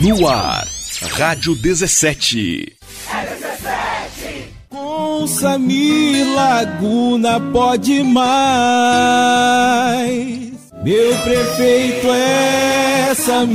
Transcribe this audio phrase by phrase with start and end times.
[0.00, 0.66] No ar,
[1.12, 2.76] Rádio 17.
[3.12, 4.50] É 17.
[4.68, 8.24] Com Samir Laguna pode mais.
[10.82, 13.54] Meu prefeito é Samir.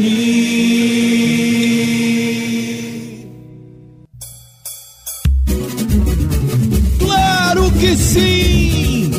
[7.00, 9.12] Claro que sim!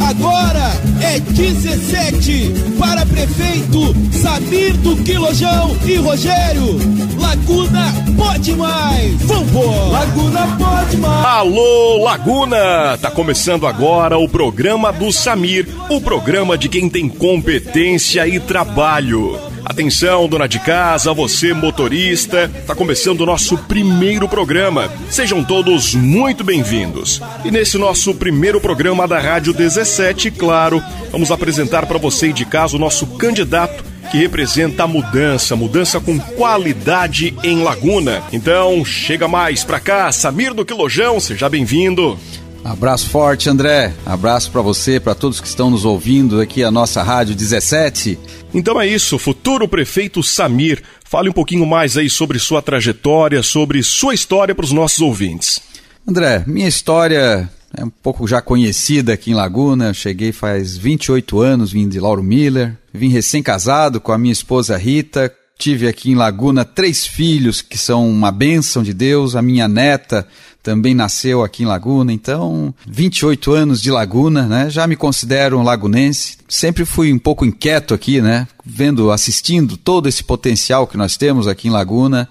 [0.00, 0.61] Agora
[1.02, 6.78] é 17 para prefeito Samir do Quilojão e Rogério.
[7.18, 9.22] Laguna pode mais.
[9.22, 9.90] Vambora!
[9.90, 11.26] Laguna pode mais.
[11.26, 12.96] Alô, Laguna!
[12.98, 19.51] Tá começando agora o programa do Samir, o programa de quem tem competência e trabalho.
[19.64, 24.90] Atenção, dona de casa, você motorista, tá começando o nosso primeiro programa.
[25.08, 27.22] Sejam todos muito bem-vindos.
[27.44, 32.76] E nesse nosso primeiro programa da Rádio 17, claro, vamos apresentar para você de casa
[32.76, 38.22] o nosso candidato que representa a mudança, mudança com qualidade em Laguna.
[38.32, 42.18] Então, chega mais pra cá, Samir do Quilojão, seja bem-vindo.
[42.64, 43.92] Abraço forte, André.
[44.06, 48.18] Abraço para você, para todos que estão nos ouvindo aqui a nossa Rádio 17.
[48.54, 53.82] Então é isso, futuro prefeito Samir, fale um pouquinho mais aí sobre sua trajetória, sobre
[53.82, 55.60] sua história para os nossos ouvintes.
[56.06, 59.88] André, minha história é um pouco já conhecida aqui em Laguna.
[59.88, 64.76] Eu cheguei faz 28 anos, vim de Lauro Miller, vim recém-casado com a minha esposa
[64.76, 65.32] Rita.
[65.58, 69.36] Tive aqui em Laguna três filhos que são uma bênção de Deus.
[69.36, 70.26] A minha neta
[70.62, 74.70] também nasceu aqui em Laguna, então 28 anos de Laguna, né?
[74.70, 76.38] Já me considero um lagunense.
[76.48, 78.46] Sempre fui um pouco inquieto aqui, né?
[78.64, 82.28] Vendo, assistindo todo esse potencial que nós temos aqui em Laguna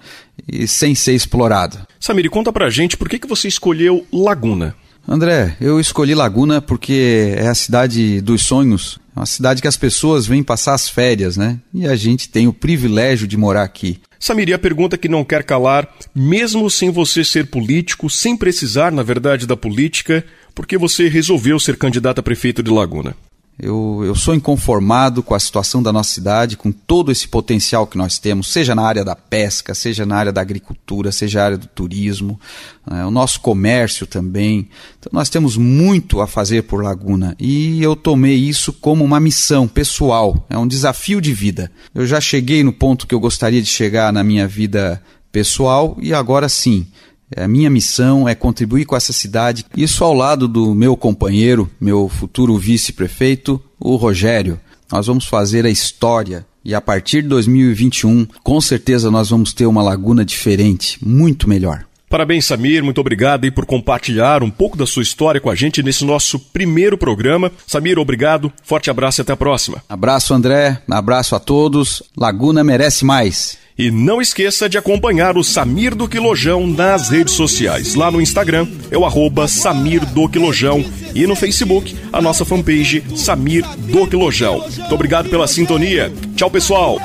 [0.50, 1.78] e sem ser explorado.
[2.00, 4.74] Samir, conta pra gente por que, que você escolheu Laguna.
[5.06, 8.98] André, eu escolhi Laguna porque é a cidade dos sonhos.
[9.14, 11.58] É uma cidade que as pessoas vêm passar as férias, né?
[11.74, 14.00] E a gente tem o privilégio de morar aqui.
[14.18, 19.02] Samiri, a pergunta que não quer calar, mesmo sem você ser político, sem precisar, na
[19.02, 23.16] verdade, da política, por que você resolveu ser candidato a prefeito de Laguna?
[23.62, 27.96] Eu, eu sou inconformado com a situação da nossa cidade, com todo esse potencial que
[27.96, 31.56] nós temos, seja na área da pesca, seja na área da agricultura, seja na área
[31.56, 32.40] do turismo,
[32.84, 34.68] né, o nosso comércio também.
[34.98, 39.68] Então nós temos muito a fazer por Laguna e eu tomei isso como uma missão
[39.68, 41.70] pessoal, é um desafio de vida.
[41.94, 46.12] Eu já cheguei no ponto que eu gostaria de chegar na minha vida pessoal e
[46.12, 46.88] agora sim
[47.36, 52.08] a minha missão é contribuir com essa cidade, isso ao lado do meu companheiro, meu
[52.08, 54.58] futuro vice-prefeito, o Rogério.
[54.90, 59.66] Nós vamos fazer a história e a partir de 2021, com certeza nós vamos ter
[59.66, 61.84] uma laguna diferente, muito melhor.
[62.12, 62.84] Parabéns, Samir.
[62.84, 66.38] Muito obrigado aí por compartilhar um pouco da sua história com a gente nesse nosso
[66.38, 67.50] primeiro programa.
[67.66, 68.52] Samir, obrigado.
[68.62, 69.82] Forte abraço e até a próxima.
[69.88, 70.82] Abraço, André.
[70.90, 72.02] Abraço a todos.
[72.14, 73.56] Laguna merece mais.
[73.78, 77.94] E não esqueça de acompanhar o Samir do Quilojão nas redes sociais.
[77.94, 80.84] Lá no Instagram é o arroba Samir do Quilojão
[81.14, 84.58] e no Facebook a nossa fanpage Samir do Quilojão.
[84.58, 86.12] Muito obrigado pela sintonia.
[86.36, 86.98] Tchau, pessoal.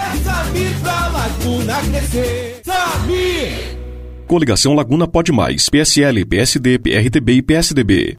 [4.28, 8.16] Coligação Laguna Pode Mais, PSL, PSD, PRTB e PSDB.